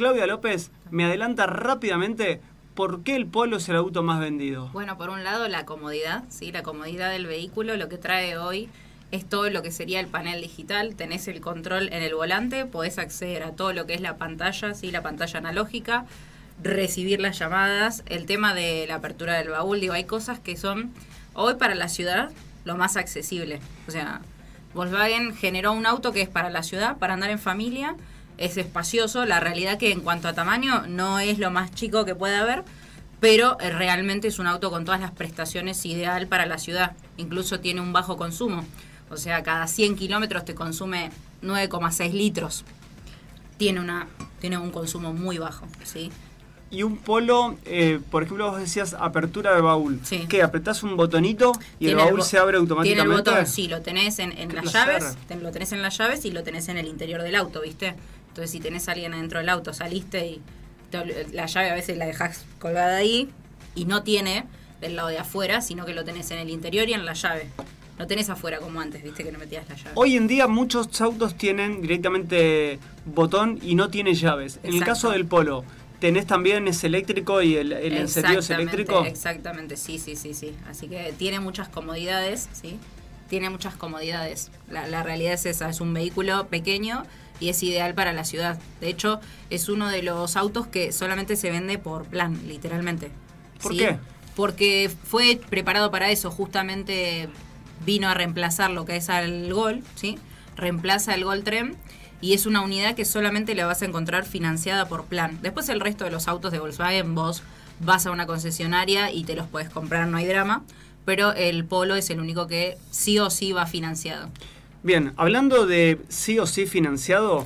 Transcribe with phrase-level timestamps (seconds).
[0.00, 2.40] Claudia López me adelanta rápidamente
[2.74, 4.70] por qué el Polo es el auto más vendido.
[4.70, 6.52] Bueno, por un lado la comodidad, ¿sí?
[6.52, 8.70] La comodidad del vehículo, lo que trae hoy
[9.10, 12.96] es todo lo que sería el panel digital, tenés el control en el volante, podés
[12.96, 14.90] acceder a todo lo que es la pantalla, ¿sí?
[14.90, 16.06] la pantalla analógica,
[16.62, 20.94] recibir las llamadas, el tema de la apertura del baúl, digo, hay cosas que son
[21.34, 22.30] hoy para la ciudad
[22.64, 23.60] lo más accesible.
[23.86, 24.22] O sea,
[24.72, 27.96] Volkswagen generó un auto que es para la ciudad, para andar en familia,
[28.40, 32.14] es espacioso, la realidad que en cuanto a tamaño no es lo más chico que
[32.14, 32.64] puede haber,
[33.20, 37.60] pero eh, realmente es un auto con todas las prestaciones ideal para la ciudad, incluso
[37.60, 38.64] tiene un bajo consumo.
[39.10, 41.10] O sea, cada 100 kilómetros te consume
[41.42, 42.64] 9,6 litros.
[43.58, 44.08] Tiene, una,
[44.40, 46.10] tiene un consumo muy bajo, ¿sí?
[46.70, 50.00] Y un polo, eh, por ejemplo, vos decías apertura de baúl.
[50.04, 50.24] Sí.
[50.28, 50.42] ¿Qué?
[50.42, 53.04] ¿Apretás un botonito y el baúl se abre automáticamente?
[53.04, 55.02] Tiene el botón, sí, lo tenés en, en las placer.
[55.02, 57.96] llaves, lo tenés en las llaves y lo tenés en el interior del auto, ¿viste?
[58.40, 60.40] Entonces, si tenés a alguien adentro del auto, saliste y
[60.90, 63.28] te la llave a veces la dejás colgada ahí
[63.74, 64.46] y no tiene
[64.80, 67.48] del lado de afuera, sino que lo tenés en el interior y en la llave.
[67.98, 69.24] No tenés afuera como antes, ¿viste?
[69.24, 69.90] Que no metías la llave.
[69.94, 74.58] Hoy en día muchos autos tienen directamente botón y no tiene llaves.
[74.62, 75.62] En el caso del polo,
[75.98, 79.04] ¿tenés también ese eléctrico y el, el encendido es Exactamente, eléctrico?
[79.04, 80.54] Exactamente, sí, sí, sí, sí.
[80.66, 82.78] Así que tiene muchas comodidades, ¿sí?
[83.28, 84.50] Tiene muchas comodidades.
[84.70, 87.02] La, la realidad es esa, es un vehículo pequeño
[87.40, 88.58] y es ideal para la ciudad.
[88.80, 93.10] De hecho, es uno de los autos que solamente se vende por plan, literalmente.
[93.62, 93.78] ¿Por ¿sí?
[93.78, 93.98] qué?
[94.36, 97.28] Porque fue preparado para eso, justamente
[97.84, 100.18] vino a reemplazar lo que es al Gol, ¿sí?
[100.56, 101.76] Reemplaza el Gol Tren
[102.20, 105.38] y es una unidad que solamente la vas a encontrar financiada por plan.
[105.42, 107.42] Después el resto de los autos de Volkswagen vos
[107.80, 110.62] vas a una concesionaria y te los puedes comprar, no hay drama,
[111.04, 114.28] pero el Polo es el único que sí o sí va financiado.
[114.82, 117.44] Bien, hablando de sí o sí financiado,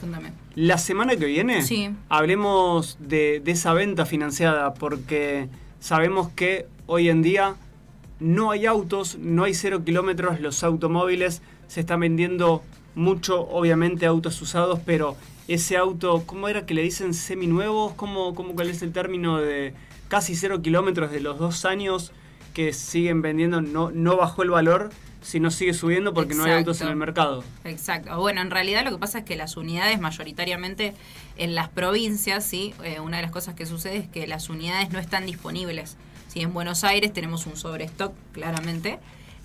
[0.54, 1.91] la semana que viene Sí.
[2.08, 5.48] hablemos de, de esa venta financiada porque
[5.80, 7.56] sabemos que hoy en día
[8.20, 12.62] no hay autos, no hay cero kilómetros, los automóviles se están vendiendo
[12.94, 15.16] mucho, obviamente autos usados, pero
[15.48, 17.94] ese auto, ¿cómo era que le dicen seminuevos?
[17.94, 19.75] ¿Cómo, cómo, ¿Cuál es el término de
[20.06, 22.12] casi cero kilómetros de los dos años
[22.54, 23.60] que siguen vendiendo?
[23.60, 27.44] No, no bajó el valor, sino sigue subiendo porque no hay autos en el mercado.
[27.65, 28.19] Exacto.
[28.19, 30.94] Bueno, en realidad lo que pasa es que las unidades mayoritariamente
[31.37, 34.91] en las provincias, sí, Eh, una de las cosas que sucede es que las unidades
[34.91, 35.97] no están disponibles.
[36.28, 38.98] Sí, en Buenos Aires tenemos un sobrestock, claramente,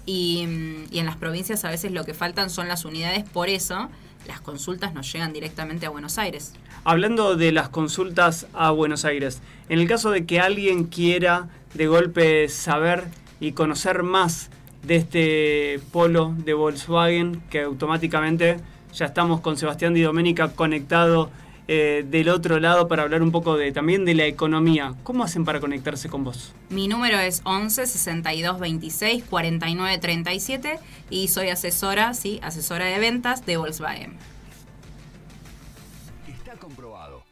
[0.06, 3.48] y, mm, y en las provincias a veces lo que faltan son las unidades, por
[3.48, 3.90] eso
[4.28, 6.54] las consultas nos llegan directamente a Buenos Aires.
[6.84, 11.88] Hablando de las consultas a Buenos Aires, en el caso de que alguien quiera de
[11.88, 13.06] golpe saber
[13.40, 14.50] y conocer más
[14.84, 18.58] de este polo de Volkswagen, que automáticamente
[18.94, 21.30] ya estamos con Sebastián Di Domenica conectado
[21.68, 24.96] eh, del otro lado para hablar un poco de también de la economía.
[25.04, 26.54] ¿Cómo hacen para conectarse con vos?
[26.70, 30.80] Mi número es 11 62 26 49 37
[31.12, 34.18] y soy asesora, sí, asesora de ventas de Volkswagen.